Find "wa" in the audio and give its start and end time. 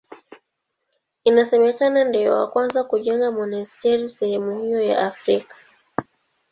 2.37-2.45